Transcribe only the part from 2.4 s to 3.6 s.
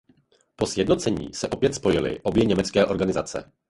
německé organizace.